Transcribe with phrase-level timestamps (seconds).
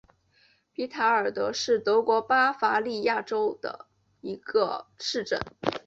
[0.73, 3.85] 比塔尔德是德国巴伐利亚州的
[4.21, 5.39] 一个市镇。